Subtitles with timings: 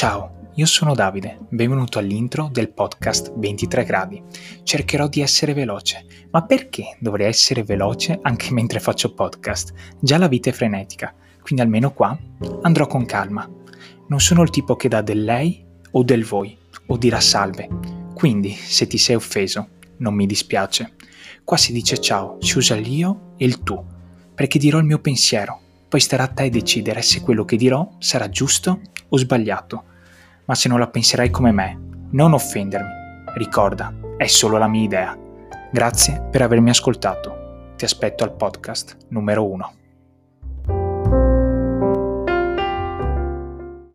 [0.00, 4.22] Ciao, io sono Davide, benvenuto all'intro del podcast 23 gradi.
[4.62, 9.74] Cercherò di essere veloce, ma perché dovrei essere veloce anche mentre faccio podcast?
[10.00, 12.18] Già la vita è frenetica, quindi almeno qua
[12.62, 13.46] andrò con calma.
[14.08, 16.56] Non sono il tipo che dà del lei o del voi,
[16.86, 17.68] o dirà salve.
[18.14, 20.94] Quindi, se ti sei offeso, non mi dispiace.
[21.44, 23.78] Qua si dice ciao, si usa l'io e il tu,
[24.34, 28.30] perché dirò il mio pensiero, poi starà a te decidere se quello che dirò sarà
[28.30, 29.84] giusto o sbagliato
[30.50, 31.78] ma se non la penserai come me,
[32.10, 32.90] non offendermi.
[33.34, 35.18] Ricorda, è solo la mia idea.
[35.70, 37.74] Grazie per avermi ascoltato.
[37.76, 39.79] Ti aspetto al podcast numero 1.